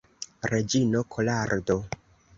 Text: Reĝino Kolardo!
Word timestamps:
Reĝino 0.51 1.01
Kolardo! 1.17 1.81